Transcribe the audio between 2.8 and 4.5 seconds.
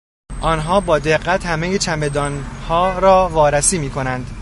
را وارسی میکنند.